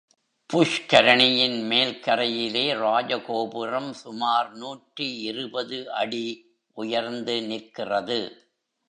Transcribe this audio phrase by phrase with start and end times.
[0.49, 6.25] புஷ்கரணியின் மேல் கரையிலே ராஜகோபுரம் சுமார் நூற்றி இருபது அடி
[6.77, 8.19] உயர்ந்து நிற்கிறது.